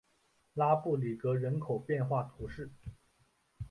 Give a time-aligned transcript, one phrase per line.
[0.55, 2.71] 拉布里格人口变化图示